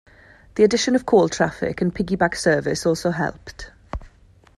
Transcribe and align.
The 0.55 0.63
addition 0.63 0.95
of 0.95 1.05
coal 1.05 1.29
traffic 1.29 1.79
and 1.79 1.93
piggyback 1.93 2.33
service 2.35 2.87
also 2.87 3.11
helped. 3.11 3.69